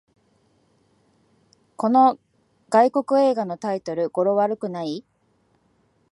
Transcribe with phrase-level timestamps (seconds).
[1.77, 2.17] この
[2.69, 5.05] 外国映画のタイトル、語呂悪くない？